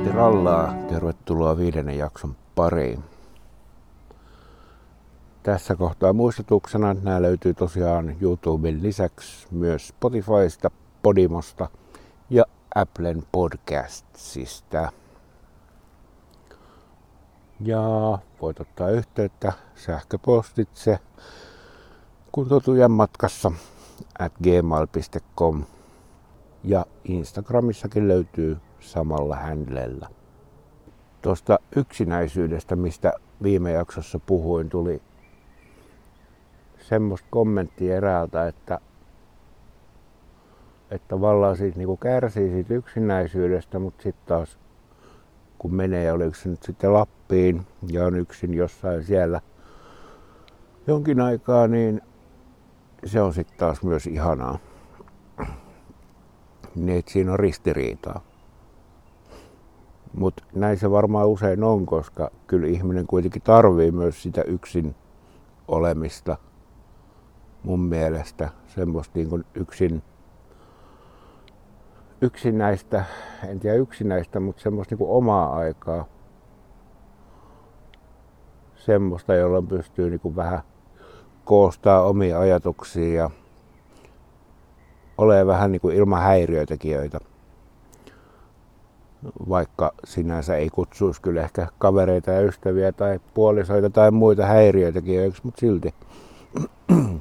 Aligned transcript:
Pati 0.00 0.12
Rallaa, 0.12 0.74
tervetuloa 0.88 1.56
viidennen 1.56 1.98
jakson 1.98 2.36
pariin. 2.54 3.04
Tässä 5.42 5.76
kohtaa 5.76 6.12
muistutuksena 6.12 6.94
nämä 6.94 7.22
löytyy 7.22 7.54
tosiaan 7.54 8.16
YouTuben 8.20 8.82
lisäksi 8.82 9.46
myös 9.50 9.88
Spotifysta, 9.88 10.70
Podimosta 11.02 11.68
ja 12.30 12.44
Applen 12.74 13.22
podcastsista. 13.32 14.92
Ja 17.60 17.82
voit 18.42 18.60
ottaa 18.60 18.90
yhteyttä 18.90 19.52
sähköpostitse 19.74 20.98
kuntoutujan 22.32 22.90
matkassa 22.90 23.52
at 24.18 24.32
gmail.com 24.42 25.64
ja 26.64 26.86
Instagramissakin 27.04 28.08
löytyy 28.08 28.56
samalla 28.80 29.36
händlellä. 29.36 30.08
Tuosta 31.22 31.58
yksinäisyydestä, 31.76 32.76
mistä 32.76 33.12
viime 33.42 33.72
jaksossa 33.72 34.18
puhuin, 34.18 34.68
tuli 34.68 35.02
semmoista 36.78 37.28
kommenttia 37.30 37.96
eräältä, 37.96 38.46
että, 38.46 38.80
että 40.90 41.08
tavallaan 41.08 41.56
siitä 41.56 41.78
niin 41.78 41.98
kärsii 41.98 42.50
siitä 42.50 42.74
yksinäisyydestä, 42.74 43.78
mutta 43.78 44.02
sitten 44.02 44.26
taas 44.26 44.58
kun 45.58 45.74
menee, 45.74 46.12
oliko 46.12 46.34
se 46.34 46.48
nyt 46.48 46.62
sitten 46.62 46.92
Lappiin 46.92 47.66
ja 47.92 48.06
on 48.06 48.16
yksin 48.16 48.54
jossain 48.54 49.04
siellä 49.04 49.40
jonkin 50.86 51.20
aikaa, 51.20 51.68
niin 51.68 52.00
se 53.04 53.20
on 53.20 53.34
sitten 53.34 53.58
taas 53.58 53.82
myös 53.82 54.06
ihanaa. 54.06 54.58
Niin, 56.74 56.98
että 56.98 57.12
siinä 57.12 57.32
on 57.32 57.38
ristiriitaa. 57.38 58.29
Mutta 60.14 60.44
näin 60.54 60.78
se 60.78 60.90
varmaan 60.90 61.28
usein 61.28 61.64
on, 61.64 61.86
koska 61.86 62.30
kyllä 62.46 62.66
ihminen 62.66 63.06
kuitenkin 63.06 63.42
tarvii 63.42 63.90
myös 63.90 64.22
sitä 64.22 64.42
yksin 64.42 64.94
olemista 65.68 66.36
mun 67.62 67.80
mielestä. 67.80 68.48
Semmoista 68.66 69.18
niin 69.18 69.28
kuin 69.28 69.44
yksin, 69.54 70.02
yksinäistä, 72.20 73.04
en 73.48 73.60
tiedä 73.60 73.76
yksinäistä, 73.76 74.40
mutta 74.40 74.62
semmoista 74.62 74.92
niin 74.92 74.98
kuin 74.98 75.10
omaa 75.10 75.56
aikaa. 75.56 76.04
Semmoista, 78.74 79.34
jolloin 79.34 79.66
pystyy 79.66 80.10
niin 80.10 80.20
kuin 80.20 80.36
vähän 80.36 80.60
koostaa 81.44 82.02
omia 82.02 82.40
ajatuksia 82.40 83.14
ja 83.14 83.30
ole 85.18 85.46
vähän 85.46 85.72
niin 85.72 85.80
kuin 85.80 85.96
ilman 85.96 86.22
häiriötekijöitä 86.22 87.18
vaikka 89.48 89.92
sinänsä 90.04 90.56
ei 90.56 90.70
kutsuisi 90.70 91.22
kyllä 91.22 91.42
ehkä 91.42 91.66
kavereita 91.78 92.30
ja 92.30 92.40
ystäviä 92.40 92.92
tai 92.92 93.20
puolisoita 93.34 93.90
tai 93.90 94.10
muita 94.10 94.46
häiriötekijöiksi, 94.46 95.42
mutta 95.44 95.60
silti. 95.60 95.94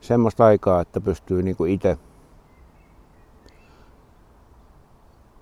Semmoista 0.00 0.46
aikaa, 0.46 0.80
että 0.80 1.00
pystyy 1.00 1.42
niinku 1.42 1.64
itse 1.64 1.98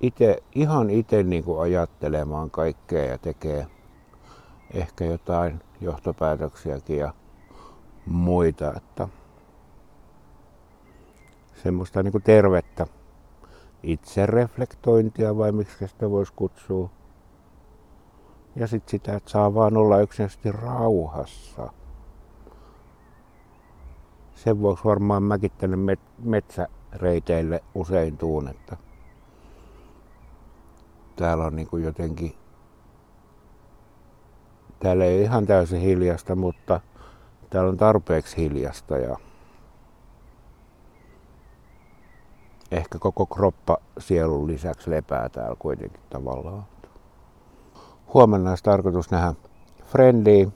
ite, 0.00 0.42
ihan 0.54 0.90
itse 0.90 1.22
niinku 1.22 1.58
ajattelemaan 1.58 2.50
kaikkea 2.50 3.04
ja 3.04 3.18
tekee 3.18 3.66
ehkä 4.74 5.04
jotain 5.04 5.60
johtopäätöksiäkin 5.80 6.98
ja 6.98 7.12
muita, 8.06 8.74
että 8.76 9.08
semmoista 11.62 12.02
niinku 12.02 12.20
tervettä 12.20 12.86
itsereflektointia 13.84 15.36
vai 15.36 15.52
miksi 15.52 15.88
sitä 15.88 16.10
voisi 16.10 16.32
kutsua. 16.36 16.90
Ja 18.56 18.66
sitten 18.66 18.90
sitä, 18.90 19.16
että 19.16 19.30
saa 19.30 19.54
vaan 19.54 19.76
olla 19.76 20.00
yksinäisesti 20.00 20.52
rauhassa. 20.52 21.72
Sen 24.34 24.60
vuoksi 24.60 24.84
varmaan 24.84 25.22
mäkin 25.22 25.50
tänne 25.58 25.96
metsäreiteille 26.18 27.64
usein 27.74 28.18
tuun, 28.18 28.48
että 28.48 28.76
täällä 31.16 31.44
on 31.44 31.56
niin 31.56 31.68
kuin 31.68 31.84
jotenkin, 31.84 32.34
täällä 34.78 35.04
ei 35.04 35.22
ihan 35.22 35.46
täysin 35.46 35.80
hiljasta, 35.80 36.36
mutta 36.36 36.80
täällä 37.50 37.70
on 37.70 37.76
tarpeeksi 37.76 38.36
hiljasta 38.36 38.98
ja 38.98 39.16
ehkä 42.74 42.98
koko 42.98 43.26
kroppa 43.26 43.76
sielun 43.98 44.46
lisäksi 44.46 44.90
lepää 44.90 45.28
täällä 45.28 45.56
kuitenkin 45.58 46.00
tavallaan. 46.10 46.64
Huomenna 48.14 48.50
olisi 48.50 48.64
tarkoitus 48.64 49.10
nähdä 49.10 49.34
Friendiä, 49.84 50.48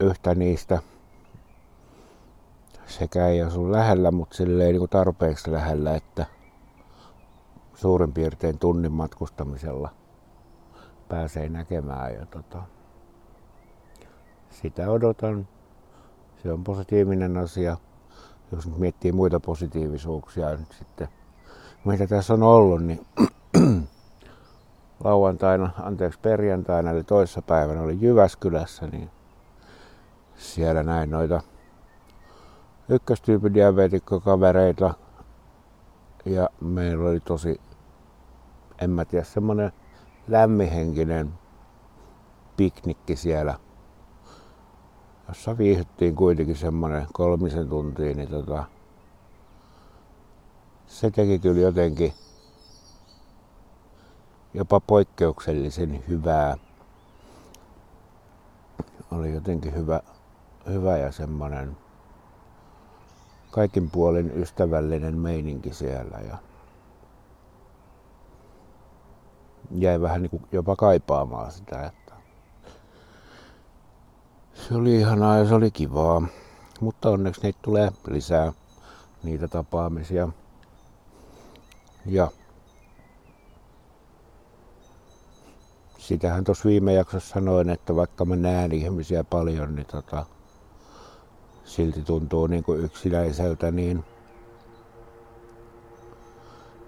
yhtä 0.00 0.34
niistä. 0.34 0.78
Sekä 2.86 3.26
ei 3.26 3.42
asu 3.42 3.72
lähellä, 3.72 4.10
mutta 4.10 4.36
sille 4.36 4.66
ei 4.66 4.72
niin 4.72 4.88
tarpeeksi 4.88 5.52
lähellä, 5.52 5.94
että 5.94 6.26
suurin 7.74 8.12
piirtein 8.12 8.58
tunnin 8.58 8.92
matkustamisella 8.92 9.90
pääsee 11.08 11.48
näkemään. 11.48 12.14
Ja 12.14 12.26
tota, 12.26 12.62
sitä 14.50 14.90
odotan. 14.90 15.48
Se 16.42 16.52
on 16.52 16.64
positiivinen 16.64 17.36
asia 17.36 17.76
jos 18.52 18.66
nyt 18.66 18.78
miettii 18.78 19.12
muita 19.12 19.40
positiivisuuksia 19.40 20.50
nyt 20.50 20.72
sitten, 20.72 21.08
mitä 21.84 22.06
tässä 22.06 22.34
on 22.34 22.42
ollut, 22.42 22.82
niin 22.84 23.06
lauantaina, 25.04 25.70
anteeksi 25.82 26.18
perjantaina, 26.20 26.90
eli 26.90 27.04
toissapäivänä 27.04 27.82
oli 27.82 27.98
Jyväskylässä, 28.00 28.86
niin 28.86 29.10
siellä 30.36 30.82
näin 30.82 31.10
noita 31.10 31.40
ykköstyypin 32.88 33.54
diabetikkokavereita 33.54 34.94
ja 36.24 36.50
meillä 36.60 37.10
oli 37.10 37.20
tosi, 37.20 37.60
en 38.78 38.90
mä 38.90 39.04
tiedä, 39.04 39.24
semmonen 39.24 39.72
lämmihenkinen 40.28 41.32
piknikki 42.56 43.16
siellä 43.16 43.54
jossa 45.32 45.58
viihdyttiin 45.58 46.14
kuitenkin 46.14 46.56
semmoinen 46.56 47.06
kolmisen 47.12 47.68
tuntia, 47.68 48.14
niin 48.14 48.28
tota, 48.28 48.64
se 50.86 51.10
teki 51.10 51.38
kyllä 51.38 51.60
jotenkin 51.60 52.12
jopa 54.54 54.80
poikkeuksellisen 54.80 56.04
hyvää. 56.08 56.56
Oli 59.10 59.34
jotenkin 59.34 59.74
hyvä, 59.74 60.00
hyvä 60.68 60.96
ja 60.96 61.12
semmoinen 61.12 61.76
kaikin 63.50 63.90
puolin 63.90 64.32
ystävällinen 64.36 65.18
meininki 65.18 65.74
siellä. 65.74 66.18
Ja 66.18 66.36
jäi 69.70 70.00
vähän 70.00 70.22
niin 70.22 70.30
kuin 70.30 70.42
jopa 70.52 70.76
kaipaamaan 70.76 71.52
sitä, 71.52 71.86
että 71.86 72.01
se 74.68 74.74
oli 74.74 74.96
ihanaa 74.96 75.38
ja 75.38 75.44
se 75.44 75.54
oli 75.54 75.70
kivaa. 75.70 76.22
Mutta 76.80 77.10
onneksi 77.10 77.40
niitä 77.42 77.58
tulee 77.62 77.90
lisää, 78.08 78.52
niitä 79.22 79.48
tapaamisia. 79.48 80.28
Ja 82.06 82.30
sitähän 85.98 86.44
tuossa 86.44 86.68
viime 86.68 86.92
jaksossa 86.92 87.34
sanoin, 87.34 87.70
että 87.70 87.96
vaikka 87.96 88.24
mä 88.24 88.36
näen 88.36 88.72
ihmisiä 88.72 89.24
paljon, 89.24 89.74
niin 89.74 89.86
tota, 89.86 90.26
silti 91.64 92.02
tuntuu 92.02 92.46
niin 92.46 92.64
kuin 92.64 92.80
yksinäiseltä, 92.80 93.70
niin 93.70 94.04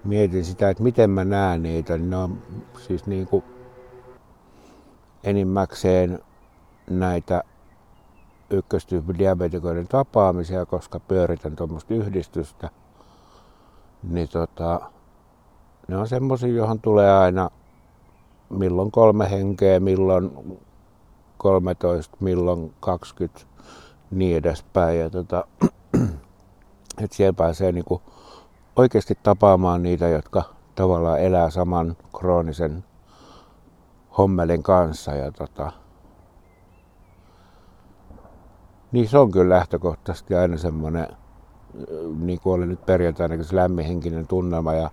mietin 0.03 0.45
sitä, 0.45 0.69
että 0.69 0.83
miten 0.83 1.09
mä 1.09 1.25
näen 1.25 1.63
niitä, 1.63 1.97
niin 1.97 2.09
ne 2.09 2.17
on 2.17 2.41
siis 2.87 3.05
niin 3.05 3.27
kuin 3.27 3.43
enimmäkseen 5.23 6.19
näitä 6.89 7.43
ykköstyypin 8.49 9.17
diabetikoiden 9.17 9.87
tapaamisia, 9.87 10.65
koska 10.65 10.99
pyöritän 10.99 11.55
tuommoista 11.55 11.93
yhdistystä, 11.93 12.69
niin 14.03 14.29
tota, 14.29 14.81
ne 15.87 15.97
on 15.97 16.07
semmoisia, 16.07 16.49
johon 16.49 16.79
tulee 16.79 17.17
aina 17.17 17.49
milloin 18.49 18.91
kolme 18.91 19.31
henkeä, 19.31 19.79
milloin 19.79 20.31
13, 21.37 22.17
milloin 22.19 22.73
20, 22.79 23.41
niin 24.11 24.37
edespäin. 24.37 24.99
Ja 24.99 25.09
tota, 25.09 25.47
et 27.03 27.11
siellä 27.11 27.33
pääsee 27.33 27.71
niinku 27.71 28.01
oikeasti 28.75 29.17
tapaamaan 29.23 29.83
niitä, 29.83 30.07
jotka 30.07 30.43
tavallaan 30.75 31.21
elää 31.21 31.49
saman 31.49 31.97
kroonisen 32.19 32.83
hommelin 34.17 34.63
kanssa. 34.63 35.11
Ja 35.11 35.31
tota, 35.31 35.71
niin 38.91 39.09
se 39.09 39.17
on 39.17 39.31
kyllä 39.31 39.55
lähtökohtaisesti 39.55 40.35
aina 40.35 40.57
semmoinen 40.57 41.07
niin 42.19 42.39
kuin 42.39 42.53
oli 42.53 42.65
nyt 42.65 42.85
perjantaina, 42.85 43.43
se 43.43 43.55
lämminhenkinen 43.55 44.27
tunnelma 44.27 44.73
ja 44.73 44.89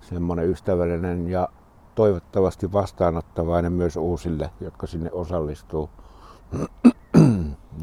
semmoinen 0.00 0.50
ystävällinen 0.50 1.28
ja 1.28 1.48
toivottavasti 1.94 2.72
vastaanottavainen 2.72 3.72
myös 3.72 3.96
uusille, 3.96 4.50
jotka 4.60 4.86
sinne 4.86 5.10
osallistuu. 5.12 5.90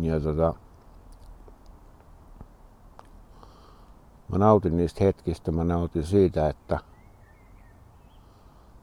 ja 0.01 0.19
tota, 0.19 0.54
mä 4.27 4.38
nautin 4.38 4.77
niistä 4.77 5.04
hetkistä, 5.04 5.51
mä 5.51 5.63
nautin 5.63 6.04
siitä, 6.04 6.50
että 6.50 6.80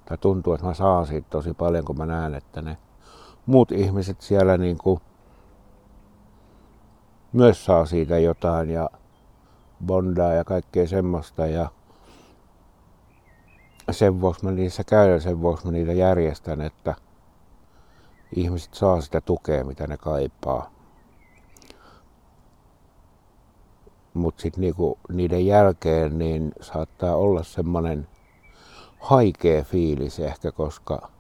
tai 0.05 0.19
tuntuu, 0.19 0.53
että 0.53 0.67
mä 0.67 0.75
saan 0.75 1.07
siitä 1.07 1.27
tosi 1.31 1.55
paljon, 1.55 1.85
kun 1.85 1.99
mä 1.99 2.07
näen, 2.07 2.35
että 2.35 2.63
ne 2.63 2.77
muut 3.47 3.73
ihmiset 3.73 4.21
siellä 4.21 4.59
niin 4.59 4.79
kuin 4.79 5.01
myös 7.33 7.65
saa 7.65 7.87
siitä 7.87 8.19
jotain 8.19 8.71
ja 8.71 8.91
bondaa 9.87 10.33
ja 10.33 10.45
kaikkea 10.45 10.87
semmoista 10.87 11.47
ja 11.47 11.71
sen 13.91 14.21
vuoksi 14.21 14.45
mä 14.45 14.51
niissä 14.51 14.85
käyn 14.85 15.21
sen 15.21 15.41
vuoksi 15.41 15.67
mä 15.67 15.73
niitä 15.73 15.93
järjestän, 15.93 16.61
että 16.61 16.95
ihmiset 18.37 18.75
saa 18.75 19.01
sitä 19.01 19.21
tukea, 19.21 19.65
mitä 19.65 19.87
ne 19.87 19.97
kaipaa. 19.97 20.71
Mutta 24.15 24.43
sitten 24.43 24.61
niinku 24.61 24.99
niiden 25.13 25.47
jälkeen 25.47 26.19
niin 26.19 26.53
saattaa 26.61 27.17
olla 27.17 27.43
semmoinen 27.43 28.09
haikea 29.01 29.63
fiilis 29.63 30.19
ehkä, 30.19 30.53
koska 30.53 31.11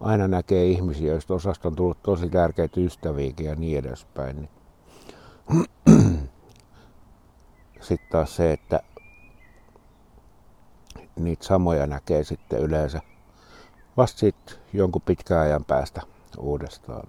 aina 0.00 0.28
näkee 0.28 0.66
ihmisiä, 0.66 1.12
joista 1.12 1.34
osasta 1.34 1.68
on 1.68 1.76
tullut 1.76 2.02
tosi 2.02 2.30
tärkeitä 2.30 2.80
ystäviäkin 2.80 3.46
ja 3.46 3.54
niin 3.54 3.78
edespäin. 3.78 4.36
Niin 4.36 4.61
sitten 7.80 8.08
taas 8.10 8.36
se, 8.36 8.52
että 8.52 8.80
niitä 11.16 11.44
samoja 11.44 11.86
näkee 11.86 12.24
sitten 12.24 12.60
yleensä 12.60 13.00
vasta 13.96 14.18
sitten 14.18 14.56
jonkun 14.72 15.02
pitkän 15.02 15.38
ajan 15.38 15.64
päästä 15.64 16.02
uudestaan. 16.38 17.08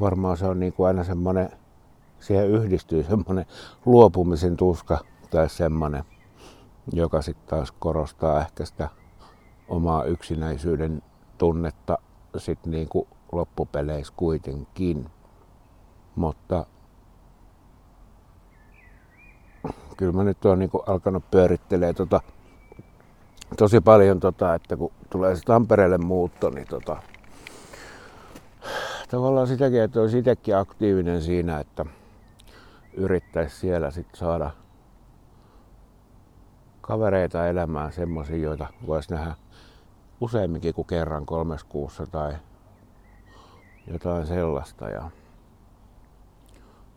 Varmaan 0.00 0.36
se 0.36 0.46
on 0.46 0.60
niin 0.60 0.72
kuin 0.72 0.86
aina 0.86 1.04
semmoinen, 1.04 1.50
siihen 2.20 2.48
yhdistyy 2.50 3.02
semmoinen 3.02 3.46
luopumisen 3.86 4.56
tuska 4.56 4.98
tai 5.30 5.48
semmoinen, 5.48 6.04
joka 6.92 7.22
sitten 7.22 7.48
taas 7.48 7.72
korostaa 7.72 8.40
ehkä 8.40 8.64
sitä 8.64 8.88
omaa 9.68 10.04
yksinäisyyden 10.04 11.02
tunnetta 11.38 11.98
sitten 12.36 12.70
niin 12.70 12.88
kuin 12.88 13.08
loppupeleissä 13.32 14.12
kuitenkin. 14.16 15.10
Mutta 16.16 16.66
kyllä 19.96 20.12
mä 20.12 20.24
nyt 20.24 20.44
oon 20.44 20.58
niin 20.58 20.70
alkanut 20.86 21.30
pyörittelee 21.30 21.92
tota, 21.92 22.20
tosi 23.56 23.80
paljon, 23.80 24.20
tota, 24.20 24.54
että 24.54 24.76
kun 24.76 24.92
tulee 25.10 25.36
se 25.36 25.42
Tampereelle 25.42 25.98
muutto, 25.98 26.50
niin 26.50 26.66
tota, 26.66 27.02
tavallaan 29.10 29.46
sitäkin, 29.46 29.82
että 29.82 30.00
olisi 30.00 30.18
itsekin 30.18 30.56
aktiivinen 30.56 31.22
siinä, 31.22 31.60
että 31.60 31.84
yrittäisi 32.94 33.56
siellä 33.56 33.90
sitten 33.90 34.18
saada 34.18 34.50
kavereita 36.80 37.48
elämään, 37.48 37.92
semmoisia, 37.92 38.36
joita 38.36 38.66
voisi 38.86 39.14
nähdä 39.14 39.34
useamminkin 40.20 40.74
kuin 40.74 40.86
kerran 40.86 41.26
kolmes 41.26 41.64
kuussa 41.64 42.06
tai 42.06 42.32
jotain 43.86 44.26
sellaista. 44.26 44.88
Ja 44.88 45.10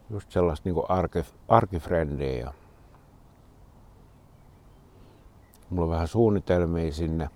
just 0.09 0.31
sellaista 0.31 0.69
niin 0.69 0.89
arki, 0.89 1.19
arkifrendiä. 1.47 2.53
Mulla 5.69 5.85
on 5.85 5.91
vähän 5.91 6.07
suunnitelmia 6.07 6.91
sinne 6.91 7.29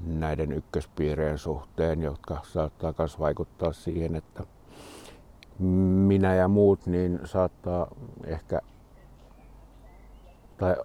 näiden 0.00 0.52
ykköspiireen 0.52 1.38
suhteen, 1.38 2.02
jotka 2.02 2.40
saattaa 2.42 2.94
myös 2.98 3.18
vaikuttaa 3.18 3.72
siihen, 3.72 4.16
että 4.16 4.42
minä 5.58 6.34
ja 6.34 6.48
muut 6.48 6.86
niin 6.86 7.20
saattaa 7.24 7.86
ehkä 8.24 8.60
tai 10.56 10.76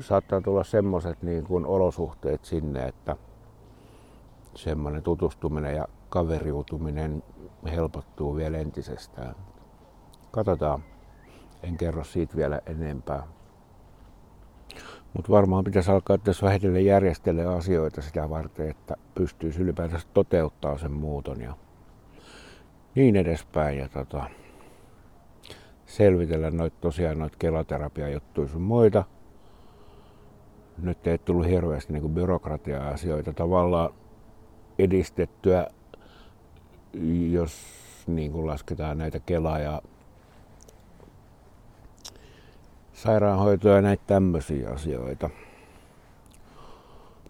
saattaa 0.00 0.40
tulla 0.40 0.64
semmoiset 0.64 1.22
niin 1.22 1.44
kuin 1.44 1.66
olosuhteet 1.66 2.44
sinne, 2.44 2.84
että 2.84 3.16
semmoinen 4.56 5.02
tutustuminen 5.02 5.76
ja 5.76 5.88
kaveriutuminen 6.08 7.22
helpottuu 7.64 8.36
vielä 8.36 8.58
entisestään. 8.58 9.34
Katsotaan. 10.30 10.84
En 11.62 11.76
kerro 11.76 12.04
siitä 12.04 12.36
vielä 12.36 12.60
enempää. 12.66 13.22
Mutta 15.14 15.32
varmaan 15.32 15.64
pitäisi 15.64 15.90
alkaa 15.90 16.18
tässä 16.18 16.46
vähitellen 16.46 16.84
järjestellä 16.84 17.50
asioita 17.50 18.02
sitä 18.02 18.30
varten, 18.30 18.70
että 18.70 18.96
pystyisi 19.14 19.62
ylipäätään 19.62 20.02
toteuttaa 20.14 20.78
sen 20.78 20.92
muuton 20.92 21.40
ja 21.40 21.54
niin 22.94 23.16
edespäin. 23.16 23.78
Ja 23.78 23.88
tota, 23.88 24.24
selvitellä 25.86 26.50
noita 26.50 26.76
tosiaan 26.80 27.18
noita 27.18 27.36
kelaterapia-juttuja 27.38 28.48
sun 28.48 28.62
muita. 28.62 29.04
Nyt 30.78 31.06
ei 31.06 31.18
tullut 31.18 31.46
hirveästi 31.46 31.92
niin 31.92 32.14
byrokratia-asioita 32.14 33.32
tavallaan 33.32 33.90
edistettyä, 34.78 35.66
jos 37.30 37.52
niin 38.06 38.32
kuin 38.32 38.46
lasketaan 38.46 38.98
näitä 38.98 39.18
Kela- 39.18 39.58
ja 39.58 39.82
sairaanhoitoa 42.92 43.74
ja 43.74 43.82
näitä 43.82 44.02
tämmöisiä 44.06 44.70
asioita. 44.70 45.30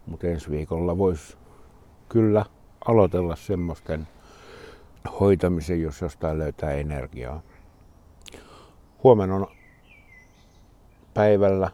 Mutta 0.07 0.27
ensi 0.27 0.51
viikolla 0.51 0.99
voisi 0.99 1.37
kyllä 2.09 2.45
aloitella 2.87 3.37
semmoisten 3.37 4.09
hoitamisen, 5.21 5.83
jos 5.83 6.01
jostain 6.01 6.39
löytää 6.39 6.73
energiaa. 6.73 7.43
Huomenna 9.05 9.35
on 9.35 9.47
päivällä, 11.15 11.71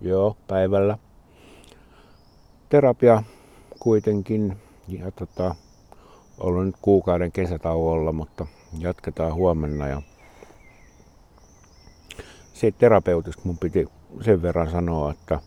joo, 0.00 0.36
päivällä 0.48 0.98
terapia 2.68 3.22
kuitenkin. 3.80 4.56
Ja 4.88 5.10
tota, 5.10 5.54
ollut 6.38 6.66
nyt 6.66 6.76
kuukauden 6.82 7.32
kesätauolla, 7.32 8.12
mutta 8.12 8.46
jatketaan 8.78 9.34
huomenna. 9.34 9.88
Ja 9.88 10.02
se 12.52 12.70
terapeutista 12.70 13.42
mun 13.44 13.58
piti 13.58 13.88
sen 14.20 14.42
verran 14.42 14.70
sanoa, 14.70 15.10
että 15.10 15.40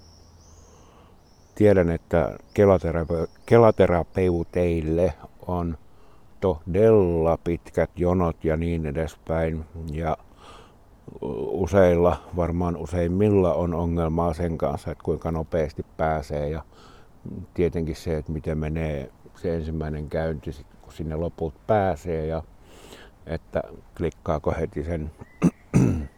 tiedän, 1.55 1.89
että 1.89 2.37
kelaterape- 2.53 3.29
kelaterapeuteille 3.45 5.13
on 5.47 5.77
todella 6.39 7.37
pitkät 7.43 7.89
jonot 7.95 8.43
ja 8.43 8.57
niin 8.57 8.85
edespäin. 8.85 9.65
Ja 9.91 10.17
useilla, 11.51 12.17
varmaan 12.35 12.77
useimmilla 12.77 13.53
on 13.53 13.73
ongelmaa 13.73 14.33
sen 14.33 14.57
kanssa, 14.57 14.91
että 14.91 15.03
kuinka 15.03 15.31
nopeasti 15.31 15.85
pääsee 15.97 16.49
ja 16.49 16.63
tietenkin 17.53 17.95
se, 17.95 18.17
että 18.17 18.31
miten 18.31 18.57
menee 18.57 19.11
se 19.35 19.55
ensimmäinen 19.55 20.09
käynti, 20.09 20.51
kun 20.81 20.93
sinne 20.93 21.15
loput 21.15 21.53
pääsee 21.67 22.25
ja 22.25 22.43
että 23.25 23.63
klikkaako 23.97 24.53
heti 24.59 24.83
sen 24.83 25.11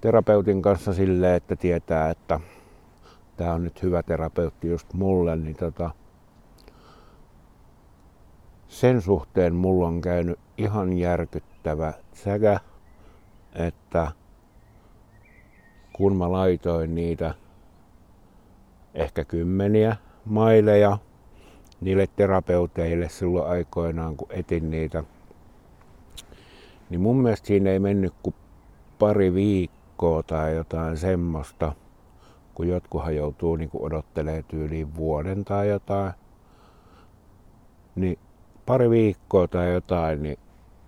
terapeutin 0.00 0.62
kanssa 0.62 0.92
silleen, 0.92 1.34
että 1.34 1.56
tietää, 1.56 2.10
että 2.10 2.40
tämä 3.36 3.52
on 3.52 3.64
nyt 3.64 3.82
hyvä 3.82 4.02
terapeutti 4.02 4.68
just 4.68 4.92
mulle, 4.92 5.36
niin 5.36 5.56
tota, 5.56 5.90
sen 8.68 9.02
suhteen 9.02 9.54
mulla 9.54 9.86
on 9.86 10.00
käynyt 10.00 10.38
ihan 10.58 10.92
järkyttävä 10.92 11.92
säkä, 12.12 12.60
että 13.54 14.12
kun 15.92 16.16
mä 16.16 16.32
laitoin 16.32 16.94
niitä 16.94 17.34
ehkä 18.94 19.24
kymmeniä 19.24 19.96
maileja 20.28 20.98
niille 21.80 22.08
terapeuteille 22.16 23.08
silloin 23.08 23.50
aikoinaan, 23.50 24.16
kun 24.16 24.28
etin 24.30 24.70
niitä, 24.70 25.04
niin 26.90 27.00
mun 27.00 27.22
mielestä 27.22 27.46
siinä 27.46 27.70
ei 27.70 27.78
mennyt 27.78 28.14
kuin 28.22 28.34
pari 28.98 29.34
viikkoa 29.34 30.22
tai 30.22 30.56
jotain 30.56 30.96
semmoista, 30.96 31.72
kun 32.54 32.68
jotkuhan 32.68 33.16
joutuu 33.16 33.56
niin 33.56 33.70
odottelemaan 33.78 34.44
tyyliin 34.44 34.96
vuoden 34.96 35.44
tai 35.44 35.68
jotain, 35.68 36.12
niin 37.94 38.18
pari 38.66 38.90
viikkoa 38.90 39.48
tai 39.48 39.72
jotain, 39.72 40.22
niin 40.22 40.38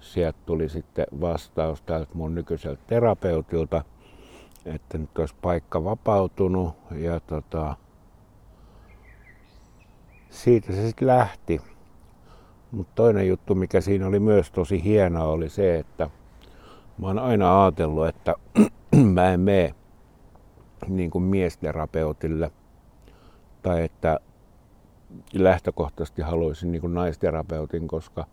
sieltä 0.01 0.39
tuli 0.47 0.69
sitten 0.69 1.07
vastaus 1.21 1.83
tältä 1.83 2.11
mun 2.15 2.35
nykyiseltä 2.35 2.83
terapeutilta, 2.87 3.85
että 4.65 4.99
nyt 4.99 5.19
olisi 5.19 5.35
paikka 5.43 5.85
vapautunut 5.85 6.75
ja 6.91 7.21
tota, 7.21 7.77
siitä 10.31 10.73
se 10.73 10.87
sitten 10.87 11.09
lähti. 11.09 11.61
Mutta 12.71 12.93
toinen 12.95 13.29
juttu, 13.29 13.55
mikä 13.55 13.81
siinä 13.81 14.07
oli 14.07 14.21
myös 14.21 14.51
tosi 14.51 14.85
hienoa, 14.85 15.25
oli 15.25 15.49
se, 15.49 15.79
että 15.79 16.11
mä 16.99 17.07
oon 17.07 17.19
aina 17.19 17.65
ajatellut, 17.65 18.09
että 18.09 18.35
mä 19.15 19.33
en 19.33 19.41
mene 19.41 19.75
niin 20.89 21.11
kuin 21.11 21.25
miesterapeutille 21.25 22.51
tai 23.63 23.85
että 23.85 24.21
lähtökohtaisesti 25.35 26.23
haluaisin 26.23 26.73
niin 26.73 26.81
kuin 26.81 26.95
naisterapeutin, 26.95 27.89
koska 27.89 28.27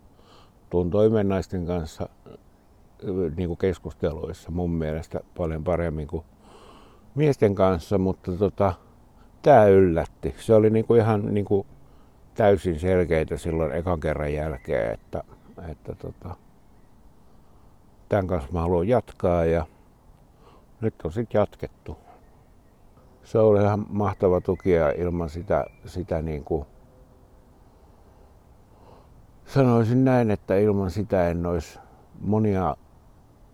tuun 0.70 0.90
toimeen 0.90 1.28
naisten 1.28 1.66
kanssa 1.66 2.08
niin 3.36 3.48
kuin 3.48 3.58
keskusteluissa 3.58 4.50
mun 4.50 4.70
mielestä 4.70 5.20
paljon 5.36 5.64
paremmin 5.64 6.06
kuin 6.06 6.24
miesten 7.14 7.54
kanssa, 7.54 7.98
mutta 7.98 8.32
tota, 8.32 8.74
tämä 9.42 9.66
yllätti. 9.66 10.34
Se 10.38 10.54
oli 10.54 10.70
niin 10.70 10.84
kuin 10.84 11.00
ihan 11.00 11.34
niin 11.34 11.44
kuin 11.44 11.66
täysin 12.38 12.80
selkeitä 12.80 13.36
silloin 13.36 13.72
ekan 13.72 14.00
kerran 14.00 14.32
jälkeen, 14.34 14.94
että, 14.94 15.24
että 15.70 15.94
tota, 15.94 16.36
tämän 18.08 18.26
kanssa 18.26 18.52
mä 18.52 18.60
haluan 18.60 18.88
jatkaa 18.88 19.44
ja 19.44 19.66
nyt 20.80 20.94
on 21.04 21.12
sitten 21.12 21.38
jatkettu. 21.38 21.98
Se 23.24 23.38
oli 23.38 23.62
ihan 23.62 23.86
mahtava 23.88 24.40
tuki 24.40 24.70
ja 24.70 24.90
ilman 24.90 25.30
sitä, 25.30 25.64
sitä 25.86 26.22
niin 26.22 26.44
kuin 26.44 26.66
sanoisin 29.46 30.04
näin, 30.04 30.30
että 30.30 30.56
ilman 30.56 30.90
sitä 30.90 31.28
en 31.28 31.46
olisi 31.46 31.78
monia 32.20 32.76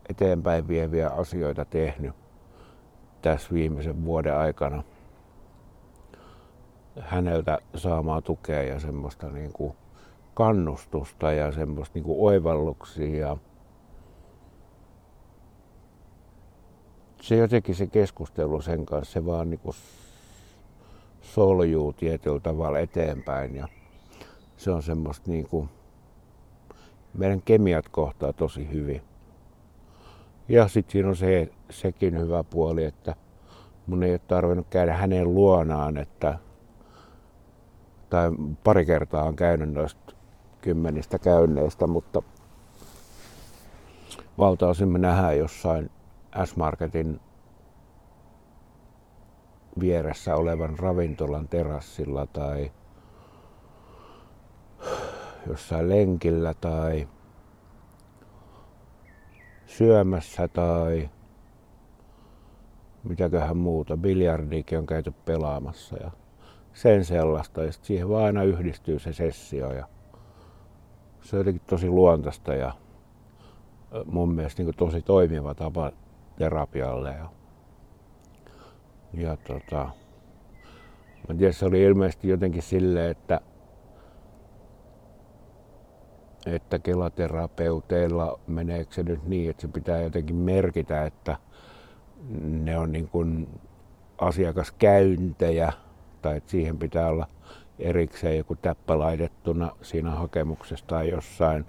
eteenpäin 0.08 0.68
vieviä 0.68 1.08
asioita 1.08 1.64
tehnyt 1.64 2.14
tässä 3.22 3.54
viimeisen 3.54 4.04
vuoden 4.04 4.36
aikana. 4.36 4.82
Häneltä 7.00 7.58
saamaa 7.74 8.20
tukea 8.20 8.62
ja 8.62 8.80
semmoista 8.80 9.28
niin 9.28 9.52
kuin 9.52 9.74
kannustusta 10.34 11.32
ja 11.32 11.52
semmoista 11.52 11.94
niin 11.94 12.04
kuin 12.04 12.20
oivalluksia. 12.20 13.28
Ja 13.28 13.36
se 17.22 17.36
jotenkin 17.36 17.74
se 17.74 17.86
keskustelu 17.86 18.60
sen 18.60 18.86
kanssa, 18.86 19.12
se 19.12 19.26
vaan 19.26 19.50
niin 19.50 19.60
kuin 19.60 19.76
soljuu 21.22 21.92
tietyllä 21.92 22.40
tavalla 22.40 22.78
eteenpäin 22.78 23.56
ja 23.56 23.68
se 24.56 24.70
on 24.70 24.82
semmoista 24.82 25.30
niin 25.30 25.48
kuin, 25.48 25.68
meidän 27.14 27.42
kemiat 27.42 27.88
kohtaa 27.88 28.32
tosi 28.32 28.72
hyvin. 28.72 29.02
Ja 30.48 30.68
sitten 30.68 30.92
siinä 30.92 31.08
on 31.08 31.16
se, 31.16 31.48
sekin 31.70 32.20
hyvä 32.20 32.44
puoli, 32.44 32.84
että 32.84 33.16
mun 33.86 34.02
ei 34.02 34.10
ole 34.10 34.18
tarvinnut 34.18 34.66
käydä 34.70 34.94
hänen 34.94 35.34
luonaan, 35.34 35.96
että 35.96 36.38
tai 38.14 38.30
pari 38.64 38.86
kertaa 38.86 39.24
on 39.24 39.36
käynyt 39.36 39.72
noista 39.72 40.14
kymmenistä 40.60 41.18
käynneistä, 41.18 41.86
mutta 41.86 42.22
valtaosin 44.38 44.88
me 44.88 44.98
nähdään 44.98 45.38
jossain 45.38 45.90
S-Marketin 46.44 47.20
vieressä 49.80 50.36
olevan 50.36 50.78
ravintolan 50.78 51.48
terassilla 51.48 52.26
tai 52.26 52.72
jossain 55.46 55.88
lenkillä 55.88 56.54
tai 56.54 57.08
syömässä 59.66 60.48
tai 60.48 61.10
mitäköhän 63.04 63.56
muuta. 63.56 63.96
Biljardiikin 63.96 64.78
on 64.78 64.86
käyty 64.86 65.10
pelaamassa 65.24 65.96
ja 65.96 66.10
sen 66.74 67.04
sellaista. 67.04 67.64
Ja 67.64 67.72
siihen 67.72 68.08
vaan 68.08 68.24
aina 68.24 68.42
yhdistyy 68.42 68.98
se 68.98 69.12
sessio 69.12 69.72
ja 69.72 69.88
se 71.20 71.36
on 71.36 71.40
jotenkin 71.40 71.62
tosi 71.66 71.88
luontaista 71.88 72.54
ja 72.54 72.72
mun 74.04 74.34
mielestä 74.34 74.62
niin 74.62 74.74
tosi 74.76 75.02
toimiva 75.02 75.54
tapa 75.54 75.92
terapialle. 76.38 77.10
Ja, 77.10 77.28
ja 79.12 79.36
tota, 79.36 79.88
mä 81.28 81.34
tiedän, 81.38 81.54
se 81.54 81.66
oli 81.66 81.82
ilmeisesti 81.82 82.28
jotenkin 82.28 82.62
silleen, 82.62 83.10
että 83.10 83.40
että 86.46 86.78
kelaterapeuteilla 86.78 88.40
meneekö 88.46 88.94
se 88.94 89.02
nyt 89.02 89.26
niin, 89.26 89.50
että 89.50 89.60
se 89.60 89.68
pitää 89.68 90.00
jotenkin 90.00 90.36
merkitä, 90.36 91.04
että 91.04 91.36
ne 92.42 92.78
on 92.78 92.92
niin 92.92 93.08
kuin 93.08 93.60
asiakaskäyntejä 94.18 95.72
tai 96.24 96.36
että 96.36 96.50
siihen 96.50 96.78
pitää 96.78 97.08
olla 97.08 97.26
erikseen 97.78 98.38
joku 98.38 98.56
täppä 98.56 98.98
laitettuna 98.98 99.70
siinä 99.82 100.10
hakemuksessa 100.10 100.86
tai 100.86 101.10
jossain 101.10 101.66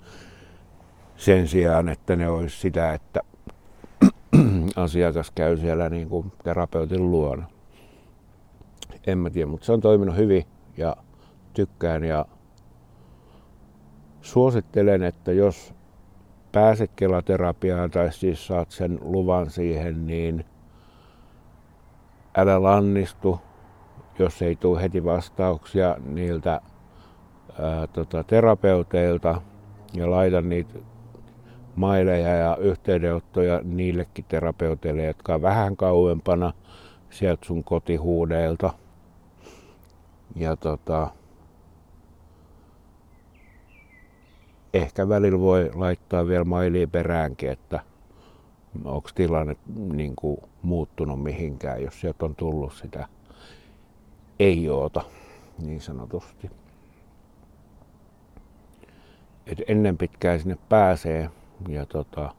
sen 1.15 1.47
sijaan, 1.47 1.89
että 1.89 2.15
ne 2.15 2.29
olisi 2.29 2.59
sitä, 2.59 2.93
että 2.93 3.21
asiakas 4.75 5.31
käy 5.31 5.57
siellä 5.57 5.89
niin 5.89 6.09
kuin 6.09 6.31
terapeutin 6.43 7.11
luona. 7.11 7.47
En 9.07 9.17
mä 9.17 9.29
tiedä, 9.29 9.47
mutta 9.51 9.65
se 9.65 9.71
on 9.71 9.81
toiminut 9.81 10.15
hyvin 10.15 10.45
ja 10.77 10.95
tykkään 11.53 12.03
ja 12.03 12.25
suosittelen, 14.21 15.03
että 15.03 15.31
jos 15.31 15.73
pääset 16.51 16.91
kelaterapiaan 16.95 17.91
tai 17.91 18.13
siis 18.13 18.47
saat 18.47 18.71
sen 18.71 18.99
luvan 19.01 19.49
siihen, 19.49 20.07
niin 20.07 20.45
älä 22.37 22.63
lannistu, 22.63 23.39
jos 24.19 24.41
ei 24.41 24.55
tule 24.55 24.81
heti 24.81 25.03
vastauksia 25.03 25.95
niiltä 26.05 26.61
ää, 27.59 27.87
tota, 27.87 28.23
terapeuteilta 28.23 29.41
ja 29.93 30.11
laita 30.11 30.41
niitä 30.41 30.79
maileja 31.75 32.35
ja 32.35 32.57
yhteydenottoja 32.57 33.61
niillekin 33.63 34.25
terapeuteille, 34.27 35.03
jotka 35.03 35.35
on 35.35 35.41
vähän 35.41 35.77
kauempana 35.77 36.53
sieltä 37.09 37.45
sun 37.45 37.63
kotihuudeilta. 37.63 38.73
Ja 40.35 40.55
tota, 40.55 41.09
ehkä 44.73 45.09
välillä 45.09 45.39
voi 45.39 45.71
laittaa 45.73 46.27
vielä 46.27 46.43
mailia 46.43 46.87
peräänkin, 46.87 47.49
että 47.49 47.79
onko 48.85 49.09
tilanne 49.15 49.55
niin 49.75 50.15
kuin 50.15 50.37
muuttunut 50.61 51.23
mihinkään, 51.23 51.83
jos 51.83 52.01
sieltä 52.01 52.25
on 52.25 52.35
tullut 52.35 52.73
sitä 52.73 53.07
ei 54.39 54.69
oota 54.69 55.01
niin 55.59 55.81
sanotusti. 55.81 56.51
Et 59.45 59.61
ennen 59.67 59.97
pitkään 59.97 60.39
sinne 60.39 60.57
pääsee 60.69 61.29
ja 61.67 61.85
tota, 61.85 62.35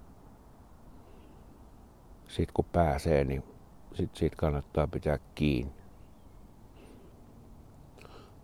sitten 2.28 2.54
kun 2.54 2.64
pääsee, 2.72 3.24
niin 3.24 3.42
sit 3.94 4.16
siitä 4.16 4.36
kannattaa 4.36 4.86
pitää 4.86 5.18
kiinni. 5.34 5.72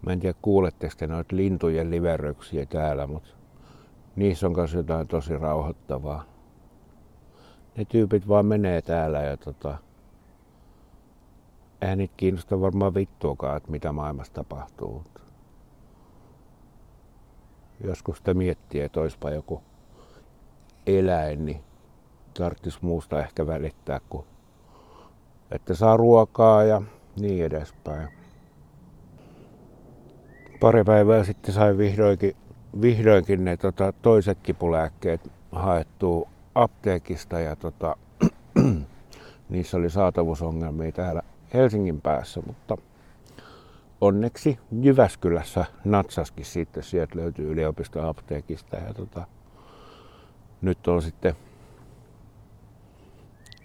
Mä 0.06 0.12
en 0.12 0.20
tiedä 0.20 0.38
kuuletteko 0.42 0.94
te 0.98 1.06
noita 1.06 1.36
lintujen 1.36 1.90
liveröksiä 1.90 2.66
täällä, 2.66 3.06
mutta 3.06 3.28
niissä 4.16 4.46
on 4.46 4.52
myös 4.56 4.74
jotain 4.74 5.08
tosi 5.08 5.38
rauhoittavaa. 5.38 6.24
Ne 7.76 7.84
tyypit 7.84 8.28
vaan 8.28 8.46
menee 8.46 8.82
täällä 8.82 9.22
ja 9.22 9.36
tota, 9.36 9.78
eihän 11.82 11.98
niitä 11.98 12.14
kiinnosta 12.16 12.60
varmaan 12.60 12.94
vittuakaan, 12.94 13.56
että 13.56 13.70
mitä 13.70 13.92
maailmassa 13.92 14.32
tapahtuu. 14.32 15.04
Joskus 17.84 18.16
sitä 18.16 18.34
miettii, 18.34 18.80
että 18.80 19.00
olisipa 19.00 19.30
joku 19.30 19.62
eläin, 20.86 21.46
niin 21.46 21.60
tarvitsisi 22.34 22.78
muusta 22.82 23.20
ehkä 23.20 23.46
välittää, 23.46 24.00
kuin 24.08 24.26
että 25.50 25.74
saa 25.74 25.96
ruokaa 25.96 26.64
ja 26.64 26.82
niin 27.20 27.44
edespäin. 27.44 28.08
Pari 30.60 30.84
päivää 30.84 31.24
sitten 31.24 31.54
sain 31.54 31.78
vihdoinkin 31.78 32.36
vihdoinkin 32.80 33.44
ne 33.44 33.56
tota, 33.56 33.92
toiset 33.92 34.38
kipulääkkeet 34.42 35.30
haettu 35.52 36.28
apteekista 36.54 37.40
ja 37.40 37.56
tota, 37.56 37.96
niissä 39.50 39.76
oli 39.76 39.90
saatavuusongelmia 39.90 40.92
täällä 40.92 41.22
Helsingin 41.54 42.00
päässä, 42.00 42.42
mutta 42.46 42.76
onneksi 44.00 44.58
Jyväskylässä 44.80 45.64
natsaskin 45.84 46.44
sitten, 46.44 46.82
sieltä 46.82 47.18
löytyy 47.18 47.52
yliopiston 47.52 48.04
apteekista 48.04 48.76
ja 48.76 48.94
tota, 48.94 49.26
nyt 50.62 50.88
on 50.88 51.02
sitten 51.02 51.34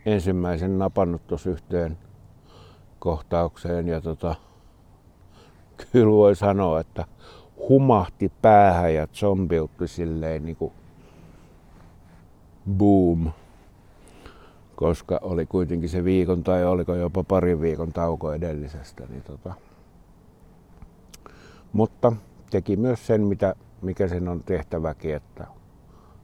ensimmäisen 0.06 0.78
napannut 0.78 1.28
tuossa 1.28 1.50
yhteen 1.50 1.98
kohtaukseen 3.00 3.88
ja 3.88 4.02
tota, 4.02 4.36
kyllä 5.92 6.12
voi 6.12 6.36
sanoa, 6.36 6.80
että 6.80 7.06
humahti 7.70 8.32
päähän 8.42 8.94
ja 8.94 9.08
zombiutti 9.08 9.88
silleen 9.88 10.46
niin 10.46 10.56
kuin 10.56 10.74
boom. 12.78 13.32
Koska 14.78 15.20
oli 15.22 15.46
kuitenkin 15.46 15.90
se 15.90 16.04
viikon 16.04 16.44
tai 16.44 16.66
oliko 16.66 16.96
jopa 16.96 17.24
parin 17.24 17.62
viikon 17.62 17.94
tauko 17.94 18.34
edellisestä. 18.34 19.04
Niin 19.10 19.24
tota. 19.24 19.54
Mutta 21.74 22.14
teki 22.50 22.76
myös 22.76 23.08
sen, 23.08 23.22
mitä 23.22 23.56
mikä 23.82 24.08
sen 24.08 24.28
on 24.28 24.44
tehtäväkin, 24.44 25.16
että 25.16 25.48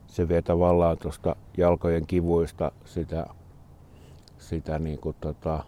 se 0.08 0.28
vie 0.28 0.42
tavallaan 0.42 0.98
tuosta 0.98 1.36
jalkojen 1.58 2.08
kivuista 2.08 2.72
sitä, 2.86 3.26
sitä 4.38 4.80
niin 4.80 5.00
kuin 5.00 5.16
tota, 5.22 5.64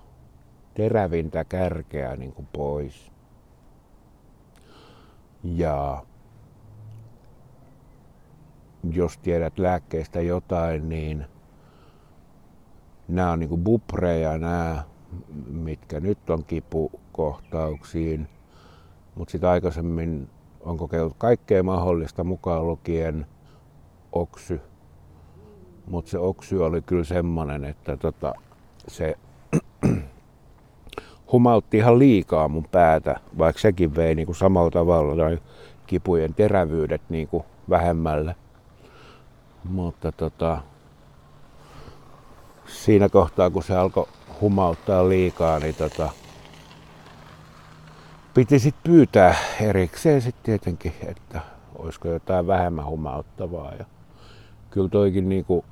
terävintä 0.73 1.43
kärkeä 1.43 2.15
niin 2.15 2.33
kuin 2.33 2.47
pois. 2.53 3.11
Ja 5.43 6.05
jos 8.91 9.17
tiedät 9.17 9.59
lääkkeistä 9.59 10.21
jotain, 10.21 10.89
niin 10.89 11.25
nämä 13.07 13.31
on 13.31 13.39
niin 13.39 13.63
buppreja 13.63 14.37
nämä, 14.37 14.83
mitkä 15.47 15.99
nyt 15.99 16.29
on 16.29 16.43
kipukohtauksiin. 16.45 18.27
Mutta 19.15 19.31
sitten 19.31 19.49
aikaisemmin 19.49 20.29
on 20.61 20.77
kokeillut 20.77 21.15
kaikkea 21.17 21.63
mahdollista 21.63 22.23
mukaan 22.23 22.67
lukien 22.67 23.25
oksy. 24.11 24.61
Mutta 25.87 26.11
se 26.11 26.19
oksy 26.19 26.63
oli 26.63 26.81
kyllä 26.81 27.03
semmonen, 27.03 27.65
että 27.65 27.97
tota, 27.97 28.33
se 28.87 29.15
humautti 31.31 31.77
ihan 31.77 31.99
liikaa 31.99 32.47
mun 32.47 32.67
päätä, 32.71 33.19
vaikka 33.37 33.61
sekin 33.61 33.95
vei 33.95 34.15
niin 34.15 34.25
kuin 34.25 34.35
samalla 34.35 34.71
tavalla 34.71 35.15
noin 35.15 35.39
kipujen 35.87 36.33
terävyydet 36.33 37.01
niin 37.09 37.27
kuin 37.27 37.43
vähemmälle. 37.69 38.35
Mutta 39.63 40.11
tota, 40.11 40.61
siinä 42.67 43.09
kohtaa, 43.09 43.49
kun 43.49 43.63
se 43.63 43.75
alkoi 43.75 44.07
humauttaa 44.41 45.09
liikaa, 45.09 45.59
niin 45.59 45.75
tota, 45.75 46.09
piti 48.33 48.59
sitten 48.59 48.91
pyytää 48.91 49.35
erikseen 49.61 50.21
sitten 50.21 50.43
tietenkin, 50.43 50.93
että 51.07 51.41
olisiko 51.75 52.07
jotain 52.07 52.47
vähemmän 52.47 52.85
humauttavaa. 52.85 53.73
Ja 53.79 53.85
kyllä 54.69 54.89
toikin 54.89 55.29
niinku 55.29 55.65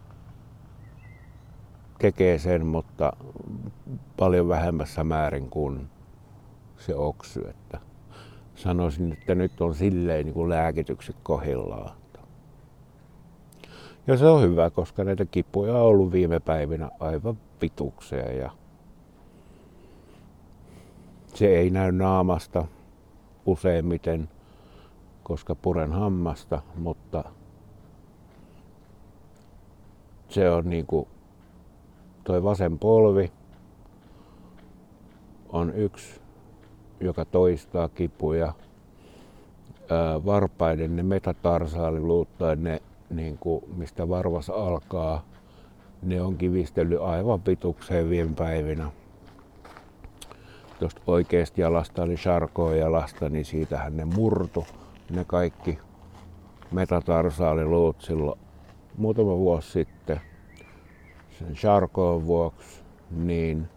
tekee 1.99 2.39
sen, 2.39 2.65
mutta 2.65 3.13
paljon 4.19 4.47
vähemmässä 4.47 5.03
määrin 5.03 5.49
kuin 5.49 5.89
se 6.77 6.95
oksy. 6.95 7.47
Että 7.49 7.79
sanoisin, 8.55 9.13
että 9.13 9.35
nyt 9.35 9.61
on 9.61 9.75
silleen 9.75 10.25
niin 10.25 10.33
kuin 10.33 10.49
lääkitykset 10.49 11.15
kohillaan. 11.23 12.02
Ja 14.07 14.17
se 14.17 14.25
on 14.25 14.41
hyvä, 14.41 14.69
koska 14.69 15.03
näitä 15.03 15.25
kipuja 15.25 15.73
on 15.73 15.81
ollut 15.81 16.11
viime 16.11 16.39
päivinä 16.39 16.89
aivan 16.99 17.37
vitukseen 17.61 18.37
ja 18.37 18.51
se 21.33 21.47
ei 21.47 21.69
näy 21.69 21.91
naamasta 21.91 22.65
useimmiten, 23.45 24.29
koska 25.23 25.55
puren 25.55 25.91
hammasta, 25.91 26.61
mutta 26.75 27.23
se 30.29 30.49
on 30.49 30.69
niinku 30.69 31.07
toi 32.23 32.43
vasen 32.43 32.79
polvi 32.79 33.31
on 35.49 35.75
yksi, 35.75 36.21
joka 36.99 37.25
toistaa 37.25 37.89
kipuja. 37.89 38.53
varpaiden 40.25 40.95
ne 40.95 41.03
metatarsaaliluut 41.03 42.37
tai 42.37 42.55
ne 42.55 42.81
niin 43.15 43.37
kuin, 43.37 43.63
mistä 43.75 44.09
varvas 44.09 44.49
alkaa, 44.49 45.25
ne 46.01 46.21
on 46.21 46.37
kivistellyt 46.37 47.01
aivan 47.01 47.41
pitukseen 47.41 48.09
viime 48.09 48.33
päivinä. 48.35 48.91
Tuosta 50.79 51.01
oikeasta 51.07 51.61
jalasta, 51.61 52.03
eli 52.03 52.15
Charkoon 52.15 52.77
jalasta, 52.77 53.29
niin 53.29 53.45
siitähän 53.45 53.97
ne 53.97 54.05
murtu, 54.05 54.65
ne 55.09 55.23
kaikki 55.23 55.79
metatarsaaliluut 56.71 58.01
silloin 58.01 58.39
muutama 58.97 59.37
vuosi 59.37 59.71
sitten 59.71 60.21
sen 61.39 61.53
Charkoon 61.53 62.27
vuoksi, 62.27 62.83
niin 63.11 63.67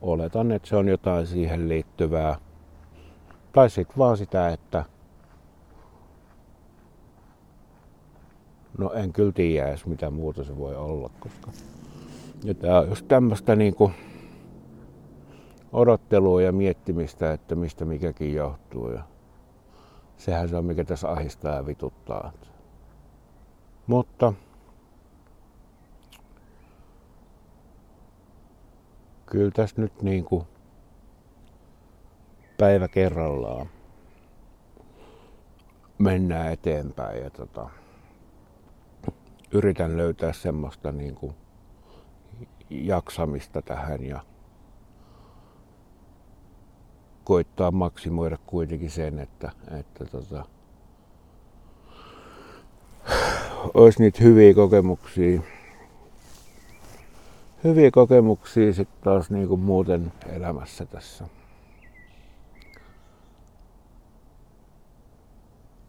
oletan, 0.00 0.52
että 0.52 0.68
se 0.68 0.76
on 0.76 0.88
jotain 0.88 1.26
siihen 1.26 1.68
liittyvää. 1.68 2.36
Tai 3.52 3.70
sitten 3.70 3.98
vaan 3.98 4.16
sitä, 4.16 4.48
että 4.48 4.84
No 8.78 8.92
en 8.92 9.12
kyllä 9.12 9.32
tiedä 9.32 9.68
edes 9.68 9.86
mitä 9.86 10.10
muuta 10.10 10.44
se 10.44 10.58
voi 10.58 10.76
olla, 10.76 11.10
koska 11.20 11.50
ja 12.44 12.54
tää 12.54 12.80
on 12.80 12.88
just 12.88 13.08
tämmöistä 13.08 13.56
niinku 13.56 13.90
odottelua 15.72 16.42
ja 16.42 16.52
miettimistä, 16.52 17.32
että 17.32 17.54
mistä 17.54 17.84
mikäkin 17.84 18.34
johtuu. 18.34 18.90
Ja 18.90 19.02
sehän 20.16 20.48
se 20.48 20.56
on 20.56 20.64
mikä 20.64 20.84
tässä 20.84 21.10
ahistaa 21.10 21.54
ja 21.54 21.66
vituttaa. 21.66 22.32
Mutta 23.86 24.32
kyllä 29.26 29.50
tässä 29.50 29.82
nyt 29.82 30.02
niinku 30.02 30.46
päivä 32.58 32.88
kerrallaan 32.88 33.66
mennään 35.98 36.52
eteenpäin. 36.52 37.22
Ja 37.22 37.30
tota, 37.30 37.70
yritän 39.54 39.96
löytää 39.96 40.32
semmoista 40.32 40.92
niin 40.92 41.14
kuin 41.14 41.34
jaksamista 42.70 43.62
tähän 43.62 44.04
ja 44.04 44.20
koittaa 47.24 47.70
maksimoida 47.70 48.38
kuitenkin 48.46 48.90
sen, 48.90 49.18
että, 49.18 49.52
että 49.78 50.04
tota, 50.04 50.44
olisi 53.74 54.02
niitä 54.02 54.24
hyviä 54.24 54.54
kokemuksia, 54.54 55.40
hyviä 57.64 57.90
kokemuksia 57.90 58.72
sitten 58.72 59.02
taas 59.04 59.30
niin 59.30 59.48
kuin 59.48 59.60
muuten 59.60 60.12
elämässä 60.26 60.86
tässä. 60.86 61.24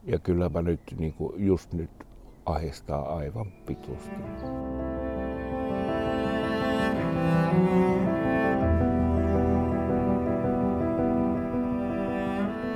Ja 0.03 0.19
kylläpä 0.19 0.61
nyt 0.61 0.81
niin 0.97 1.13
kuin 1.13 1.45
just 1.45 1.73
nyt 1.73 2.05
ahistaa 2.45 3.15
aivan 3.15 3.51
pitusti. 3.65 4.15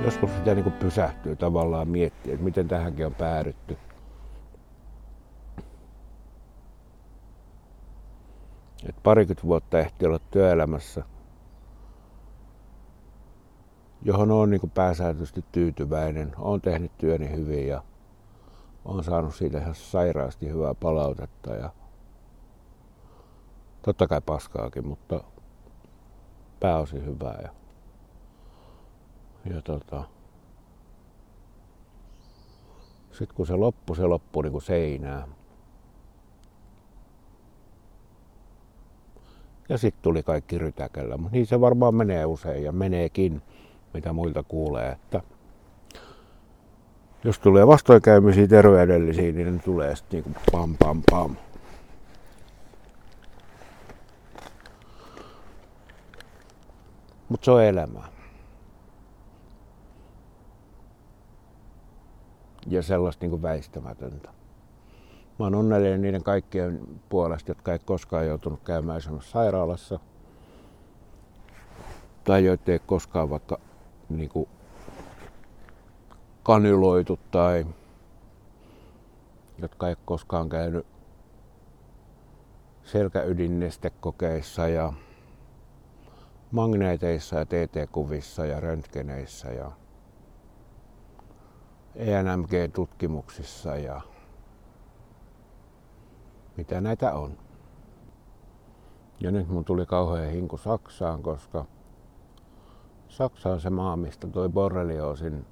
Joskus 0.04 0.30
sitä 0.36 0.54
niin 0.54 0.72
pysähtyy 0.72 1.36
tavallaan 1.36 1.88
miettiä, 1.88 2.32
että 2.32 2.44
miten 2.44 2.68
tähänkin 2.68 3.06
on 3.06 3.14
päädytty. 3.14 3.78
Et 8.88 8.96
parikymmentä 9.02 9.42
vuotta 9.48 9.78
ehti 9.78 10.06
olla 10.06 10.18
työelämässä, 10.30 11.04
johon 14.02 14.30
on 14.30 14.50
niin 14.50 14.70
pääsääntöisesti 14.74 15.44
tyytyväinen. 15.52 16.32
Olen 16.38 16.60
tehnyt 16.60 16.98
työni 16.98 17.30
hyvin 17.30 17.68
ja 17.68 17.82
olen 18.84 19.04
saanut 19.04 19.34
siitä 19.34 19.58
ihan 19.58 19.74
sairaasti 19.74 20.48
hyvää 20.48 20.74
palautetta 20.74 21.54
ja 21.54 21.70
totta 23.82 24.06
kai 24.06 24.20
paskaakin, 24.20 24.86
mutta 24.86 25.24
pääosin 26.60 27.06
hyvää. 27.06 27.40
Ja, 27.42 27.50
ja 29.54 29.62
tota, 29.62 30.04
sitten 33.12 33.36
kun 33.36 33.46
se 33.46 33.54
loppui, 33.54 33.96
se 33.96 34.06
loppui 34.06 34.42
niin 34.42 34.52
kuin 34.52 34.62
seinään. 34.62 35.34
Ja 39.68 39.78
sitten 39.78 40.02
tuli 40.02 40.22
kaikki 40.22 40.58
rytäkällä. 40.58 41.16
Mutta 41.16 41.36
niin 41.36 41.46
se 41.46 41.60
varmaan 41.60 41.94
menee 41.94 42.26
usein 42.26 42.64
ja 42.64 42.72
meneekin, 42.72 43.42
mitä 43.94 44.12
muilta 44.12 44.42
kuulee. 44.42 44.92
Että 44.92 45.22
jos 47.24 47.38
tulee 47.38 47.66
vastoinkäymisiä 47.66 48.46
terveydellisiä, 48.46 49.32
niin 49.32 49.54
ne 49.54 49.60
tulee 49.64 49.96
sitten 49.96 50.22
niin 50.22 50.36
pam 50.52 50.76
pam 50.78 51.02
pam. 51.10 51.36
Mutta 57.28 57.44
se 57.44 57.50
on 57.50 57.64
elämää. 57.64 58.08
Ja 62.66 62.82
sellaista 62.82 63.24
niin 63.24 63.30
kuin 63.30 63.42
väistämätöntä. 63.42 64.28
Mä 65.38 65.46
oon 65.46 65.54
onnellinen 65.54 66.02
niiden 66.02 66.22
kaikkien 66.22 66.80
puolesta, 67.08 67.50
jotka 67.50 67.72
ei 67.72 67.78
koskaan 67.78 68.26
joutunut 68.26 68.60
käymään 68.64 68.98
esimerkiksi 68.98 69.30
sairaalassa. 69.30 69.98
Tai 72.24 72.44
joita 72.44 72.72
ei 72.72 72.78
koskaan 72.78 73.30
vaikka 73.30 73.60
niin 74.08 74.28
kuin 74.28 74.48
kanyloitu 76.50 77.18
tai 77.30 77.66
jotka 79.58 79.88
ei 79.88 79.96
koskaan 80.04 80.48
käynyt 80.48 80.86
selkäydinnestekokeissa 82.84 84.68
ja 84.68 84.92
magneeteissa 86.50 87.36
ja 87.36 87.46
TT-kuvissa 87.46 88.46
ja 88.46 88.60
röntgeneissä 88.60 89.48
ja 89.48 89.70
ENMG-tutkimuksissa 91.94 93.76
ja 93.76 94.00
mitä 96.56 96.80
näitä 96.80 97.14
on. 97.14 97.38
Ja 99.20 99.30
nyt 99.30 99.48
mun 99.48 99.64
tuli 99.64 99.86
kauhean 99.86 100.30
hinku 100.30 100.56
Saksaan, 100.56 101.22
koska 101.22 101.64
Saksa 103.08 103.50
on 103.50 103.60
se 103.60 103.70
maa, 103.70 103.96
mistä 103.96 104.26
toi 104.26 104.48
borrelioosin 104.48 105.46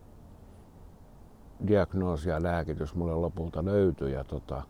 diagnoosi 1.67 2.29
ja 2.29 2.43
lääkitys 2.43 2.95
mulle 2.95 3.15
lopulta 3.15 3.65
löytyi. 3.65 4.13
Ja 4.13 4.25
tota, 4.25 4.63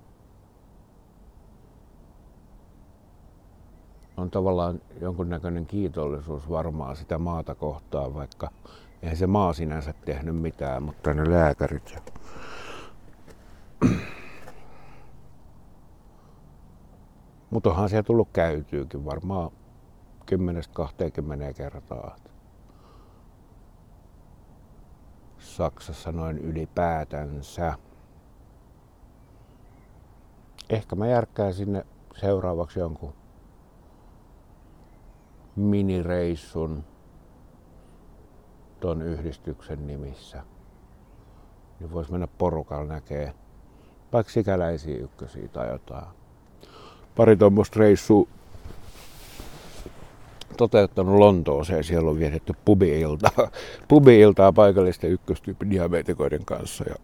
on 4.16 4.30
tavallaan 4.30 4.80
jonkunnäköinen 5.00 5.66
kiitollisuus 5.66 6.50
varmaan 6.50 6.96
sitä 6.96 7.18
maata 7.18 7.54
kohtaan, 7.54 8.14
vaikka 8.14 8.50
eihän 9.02 9.16
se 9.16 9.26
maa 9.26 9.52
sinänsä 9.52 9.94
tehnyt 10.04 10.36
mitään, 10.36 10.82
mutta 10.82 11.14
ne 11.14 11.30
lääkärit. 11.30 11.90
Ja... 11.94 12.00
Mutta 17.50 17.70
onhan 17.70 17.88
siellä 17.88 18.02
tullut 18.02 18.28
käytyykin 18.32 19.04
varmaan 19.04 19.50
10-20 21.50 21.54
kertaa. 21.56 22.16
Saksassa 25.56 26.12
noin 26.12 26.38
ylipäätänsä. 26.38 27.74
Ehkä 30.70 30.96
mä 30.96 31.06
järkkään 31.06 31.54
sinne 31.54 31.86
seuraavaksi 32.16 32.80
jonkun 32.80 33.12
minireissun 35.56 36.84
ton 38.80 39.02
yhdistyksen 39.02 39.86
nimissä. 39.86 40.42
Niin 41.80 41.92
vois 41.92 42.10
mennä 42.10 42.26
porukalla 42.26 42.86
näkee 42.86 43.34
vaikka 44.12 44.32
sikäläisiä 44.32 44.98
ykkösiä 44.98 45.48
tai 45.48 45.68
jotain. 45.68 46.06
Pari 47.16 47.36
tuommoista 47.36 47.80
reissua 47.80 48.28
toteuttanut 50.58 51.18
Lontooseen. 51.18 51.84
Siellä 51.84 52.10
on 52.10 52.18
vietetty 52.18 52.52
pubi-iltaa, 52.64 53.50
pubi-iltaa 53.88 54.52
paikallisten 54.52 55.10
ykköstyypin 55.10 55.70
diabetikoiden 55.70 56.44
kanssa. 56.44 56.84
Ja 56.88 56.94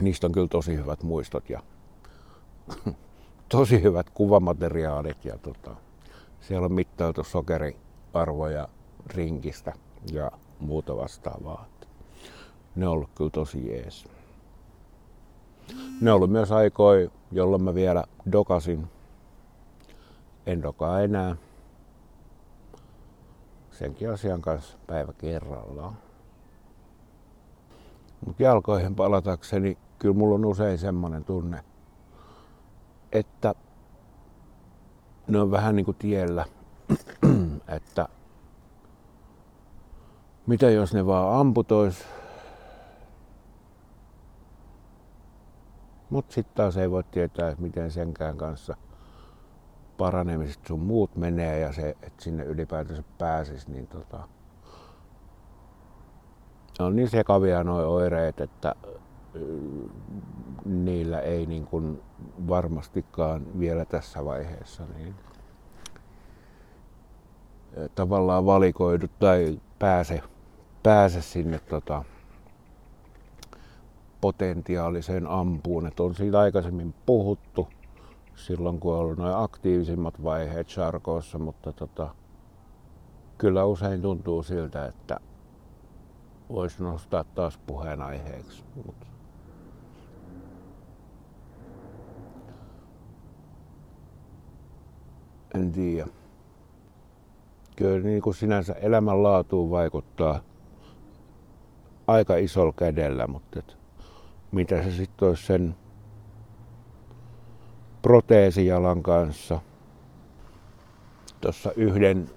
niistä 0.00 0.26
on 0.26 0.32
kyllä 0.32 0.48
tosi 0.48 0.76
hyvät 0.76 1.02
muistot 1.02 1.50
ja 1.50 1.62
tosi 3.48 3.82
hyvät 3.82 4.10
kuvamateriaalit. 4.10 5.24
Ja 5.24 5.38
tota, 5.38 5.76
siellä 6.40 6.64
on 6.64 6.72
mittailtu 6.72 7.24
sokeriarvoja 7.24 8.68
rinkistä 9.06 9.72
ja 10.12 10.30
muuta 10.60 10.96
vastaavaa. 10.96 11.66
Ne 12.76 12.86
on 12.86 12.92
ollut 12.92 13.10
kyllä 13.14 13.30
tosi 13.30 13.68
jees. 13.68 14.08
Ne 16.00 16.10
on 16.10 16.16
ollut 16.16 16.30
myös 16.30 16.52
aikoja, 16.52 17.10
jolloin 17.32 17.62
mä 17.62 17.74
vielä 17.74 18.04
dokasin. 18.32 18.86
En 20.46 20.62
dokaa 20.62 21.00
enää. 21.00 21.36
Senkin 23.82 24.10
asian 24.10 24.42
kanssa 24.42 24.78
päivä 24.86 25.12
kerrallaan. 25.12 25.96
Mutta 28.26 28.42
jalkoihin 28.42 28.94
palatakseni, 28.94 29.78
kyllä 29.98 30.14
mulla 30.14 30.34
on 30.34 30.44
usein 30.44 30.78
semmoinen 30.78 31.24
tunne, 31.24 31.64
että 33.12 33.54
ne 35.28 35.40
on 35.40 35.50
vähän 35.50 35.76
niin 35.76 35.84
kuin 35.84 35.96
tiellä, 35.96 36.44
että 37.76 38.08
mitä 40.46 40.70
jos 40.70 40.94
ne 40.94 41.06
vaan 41.06 41.40
amputois. 41.40 42.04
Mutta 46.10 46.34
sitten 46.34 46.56
taas 46.56 46.76
ei 46.76 46.90
voi 46.90 47.04
tietää, 47.04 47.54
miten 47.58 47.90
senkään 47.90 48.36
kanssa 48.36 48.76
paranemiset 50.02 50.66
sun 50.66 50.80
muut 50.80 51.16
menee 51.16 51.58
ja 51.58 51.72
se, 51.72 51.88
että 51.88 52.22
sinne 52.22 52.44
ylipäätänsä 52.44 53.02
pääsisi, 53.18 53.70
niin 53.70 53.86
tota, 53.86 54.28
on 56.78 56.96
niin 56.96 57.08
sekavia 57.08 57.64
nuo 57.64 57.78
oireet, 57.78 58.40
että 58.40 58.74
niillä 60.64 61.20
ei 61.20 61.46
niin 61.46 61.66
kuin 61.66 62.02
varmastikaan 62.48 63.46
vielä 63.58 63.84
tässä 63.84 64.24
vaiheessa 64.24 64.82
niin 64.96 65.14
tavallaan 67.94 68.46
valikoidu 68.46 69.06
tai 69.18 69.60
pääse, 69.78 70.22
pääse 70.82 71.22
sinne 71.22 71.58
tota, 71.58 72.04
potentiaaliseen 74.20 75.26
ampuun. 75.26 75.86
Et 75.86 76.00
on 76.00 76.14
siitä 76.14 76.40
aikaisemmin 76.40 76.94
puhuttu 77.06 77.68
silloin, 78.34 78.80
kun 78.80 78.94
on 78.94 78.98
ollut 78.98 79.18
noin 79.18 79.36
aktiivisimmat 79.36 80.22
vaiheet 80.24 80.66
Charkoossa, 80.66 81.38
mutta 81.38 81.72
tota, 81.72 82.14
kyllä 83.38 83.64
usein 83.64 84.02
tuntuu 84.02 84.42
siltä, 84.42 84.86
että 84.86 85.20
voisi 86.48 86.82
nostaa 86.82 87.24
taas 87.24 87.58
puheenaiheeksi. 87.58 88.64
Mut 88.86 89.12
en 95.54 95.72
tiedä. 95.72 96.06
Kyllä 97.76 97.98
niin 97.98 98.22
kuin 98.22 98.34
sinänsä 98.34 98.72
elämänlaatuun 98.72 99.70
vaikuttaa 99.70 100.40
aika 102.06 102.36
isolla 102.36 102.72
kädellä, 102.72 103.26
mutta 103.26 103.58
et 103.58 103.76
mitä 104.52 104.82
se 104.82 104.90
sitten 104.90 105.28
olisi 105.28 105.46
sen 105.46 105.74
proteesijalan 108.02 109.02
kanssa. 109.02 109.60
Tuossa 111.40 111.72
yhden 111.76 112.30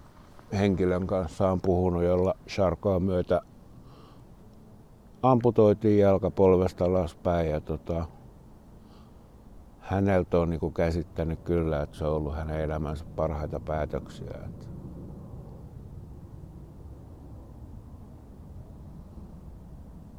henkilön 0.53 1.07
kanssa 1.07 1.51
on 1.51 1.61
puhunut, 1.61 2.03
jolla 2.03 2.33
Sharkoa 2.49 2.99
myötä 2.99 3.41
amputoitiin 5.21 5.99
jalkapolvesta 5.99 6.85
alaspäin 6.85 7.49
ja 7.49 7.61
tota, 7.61 8.05
häneltä 9.79 10.39
on 10.39 10.49
niin 10.49 10.73
käsittänyt 10.73 11.39
kyllä, 11.39 11.81
että 11.81 11.97
se 11.97 12.05
on 12.05 12.15
ollut 12.15 12.35
hänen 12.35 12.61
elämänsä 12.61 13.05
parhaita 13.15 13.59
päätöksiä. 13.59 14.31
Että 14.45 14.65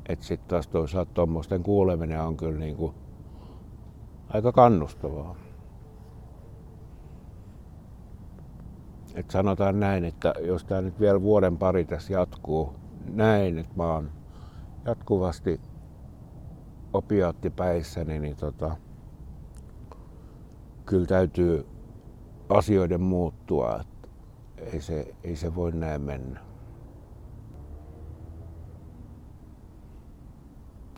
et 0.09 0.23
sitten 0.23 0.49
taas 0.49 0.69
toisaalta 0.69 1.15
tuommoisten 1.15 1.63
kuuleminen 1.63 2.21
on 2.21 2.37
kyllä 2.37 2.59
niin 2.59 2.77
kuin 2.77 2.95
aika 4.29 4.53
kannustavaa. 4.53 5.35
Et 9.15 9.31
sanotaan 9.31 9.81
näin, 9.81 10.05
että 10.05 10.35
jos 10.41 10.65
tämä 10.65 10.81
nyt 10.81 11.01
vielä 11.01 11.23
vuoden 11.23 11.59
pari 11.59 11.85
tässä 11.85 12.13
jatkuu 12.13 12.75
näin, 13.13 13.59
että 13.59 13.73
mä 13.77 13.93
oon 13.93 14.11
jatkuvasti 14.85 15.61
opiaattipäissäni, 16.93 18.19
niin 18.19 18.37
tota, 18.37 18.77
kyllä 20.87 21.07
täytyy 21.07 21.67
asioiden 22.49 23.01
muuttua. 23.01 23.81
Että 23.81 24.09
ei, 24.73 24.81
se, 24.81 25.15
ei 25.25 25.37
se 25.37 25.55
voi 25.55 25.73
näin 25.73 26.03
mennä. 26.03 26.41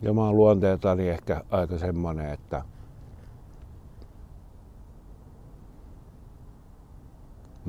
Ja 0.01 0.13
mä 0.13 0.21
oon 0.25 0.35
luonteeltani 0.35 1.09
ehkä 1.09 1.43
aika 1.51 1.77
semmonen, 1.77 2.33
että 2.33 2.63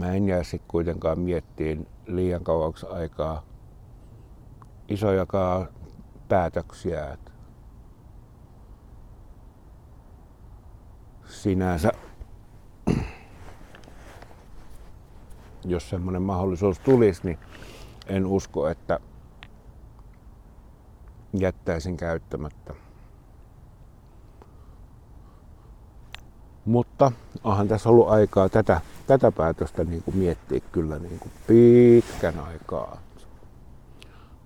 mä 0.00 0.12
en 0.12 0.28
jää 0.28 0.42
sit 0.42 0.62
kuitenkaan 0.68 1.18
miettiin 1.18 1.88
liian 2.06 2.44
kauaksi 2.44 2.86
aikaa 2.86 3.42
isojakaan 4.88 5.68
päätöksiä. 6.28 7.12
Että 7.12 7.30
sinänsä, 11.24 11.92
jos 15.64 15.90
semmoinen 15.90 16.22
mahdollisuus 16.22 16.78
tulisi, 16.78 17.20
niin 17.24 17.38
en 18.06 18.26
usko, 18.26 18.68
että 18.68 19.00
jättäisin 21.32 21.96
käyttämättä. 21.96 22.74
Mutta 26.64 27.12
onhan 27.44 27.68
tässä 27.68 27.88
ollut 27.88 28.08
aikaa 28.08 28.48
tätä, 28.48 28.80
tätä 29.18 29.32
päätöstä 29.32 29.84
niin 29.84 30.02
kuin 30.02 30.16
miettiä 30.16 30.60
kyllä 30.72 30.98
niin 30.98 31.18
kuin 31.18 31.32
pitkän 31.46 32.38
aikaa. 32.38 33.00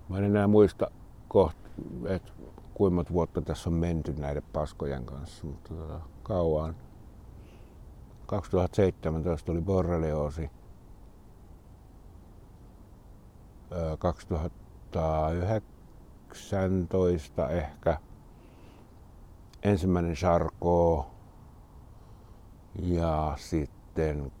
Mä 0.09 0.17
en 0.17 0.23
enää 0.23 0.47
muista 0.47 0.91
kohta, 1.27 1.69
että 2.05 2.31
kuinka 2.73 3.13
vuotta 3.13 3.41
tässä 3.41 3.69
on 3.69 3.73
menty 3.73 4.13
näiden 4.13 4.43
paskojen 4.53 5.05
kanssa, 5.05 5.45
mutta 5.45 5.73
tota, 5.73 5.99
kauan. 6.23 6.75
2017 8.25 9.51
oli 9.51 9.61
borrelioosi. 9.61 10.49
2009 13.99 15.75
2019 16.27 17.49
ehkä 17.49 17.97
ensimmäinen 19.63 20.13
Charcot 20.13 21.05
ja 22.79 23.33
sitten 23.37 24.31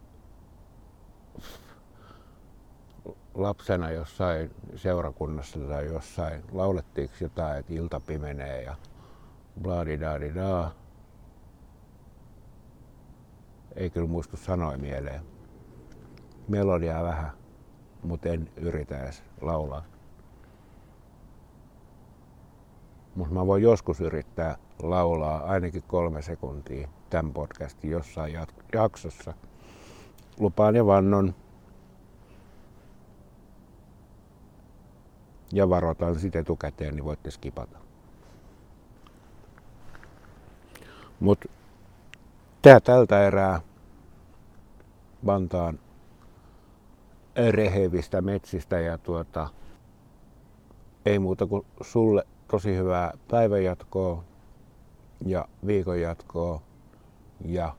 lapsena 3.35 3.91
jossain 3.91 4.51
seurakunnassa 4.77 5.59
tai 5.61 5.87
jossain 5.87 6.43
laulettiinko 6.53 7.15
jotain, 7.21 7.59
että 7.59 7.73
ilta 7.73 8.01
pimenee 8.01 8.63
ja 8.63 8.75
bladidadida. 9.63 10.71
Ei 13.77 13.91
kyllä 13.91 14.09
muistu 14.09 14.37
sanoi 14.37 14.79
mieleen. 14.79 15.23
Melodiaa 16.49 17.03
vähän, 17.05 17.31
mutta 18.03 18.29
en 18.29 18.51
yritä 18.57 19.03
edes 19.03 19.23
laulaa. 19.41 19.85
Mutta 23.19 23.35
mä 23.35 23.47
voin 23.47 23.63
joskus 23.63 24.01
yrittää 24.01 24.57
laulaa 24.83 25.45
ainakin 25.45 25.83
kolme 25.83 26.23
sekuntia 26.23 26.89
tämän 27.11 27.33
podcastin 27.33 27.91
jossain 27.91 28.39
jaksossa. 28.73 29.35
Lupaan 30.41 30.77
ja 30.77 30.87
vannon. 30.87 31.35
Ja 35.53 35.69
varoitan 35.69 36.21
sitten 36.21 36.41
etukäteen, 36.41 36.95
niin 36.95 37.05
voitte 37.05 37.31
skipata. 37.31 37.79
Mut 41.21 41.45
tää 42.63 42.81
tältä 42.81 43.27
erää 43.27 43.61
Vantaan 45.27 45.79
rehevistä 47.51 48.21
metsistä 48.21 48.81
ja 48.81 48.99
tuota, 48.99 49.49
ei 51.07 51.19
muuta 51.19 51.47
kuin 51.47 51.67
sulle 51.81 52.25
tosi 52.51 52.77
hyvää 52.77 53.13
päivänjatkoa 53.31 54.25
ja 55.27 55.49
viikonjatkoa. 55.67 56.63
Ja 57.45 57.75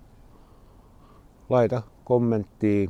laita 1.49 1.81
kommenttia 2.03 2.89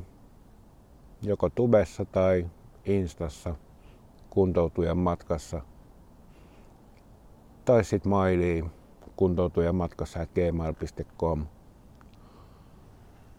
joko 1.21 1.49
tubessa 1.49 2.05
tai 2.05 2.49
instassa 2.85 3.55
kuntoutujan 4.29 4.97
matkassa. 4.97 5.61
Tai 7.65 7.83
sit 7.83 8.05
mailiin 8.05 8.71
kuntoutujan 9.15 9.75
matkassa 9.75 10.25
gmail.com 10.25 11.45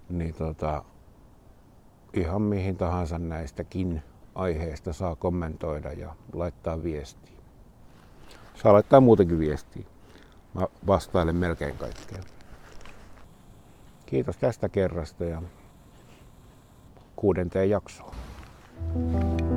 niin 0.09 0.35
tota, 0.35 0.85
ihan 2.14 2.42
mihin 2.42 2.76
tahansa 2.76 3.18
näistäkin 3.18 4.03
aiheista 4.35 4.92
saa 4.92 5.16
kommentoida 5.16 5.92
ja 5.92 6.14
laittaa 6.33 6.83
viestiä. 6.83 7.39
Saa 8.62 8.73
laittaa 8.73 9.01
muutenkin 9.01 9.38
viestiä. 9.38 9.83
Mä 10.55 10.66
vastailen 10.87 11.37
melkein 11.37 11.77
kaikkea. 11.77 12.23
Kiitos 14.07 14.37
tästä 14.37 14.68
kerrasta 14.68 15.25
ja 15.25 15.42
kuudenteen 17.16 17.70
jaksoon. 17.70 18.14
thank 19.12 19.40
you 19.40 19.50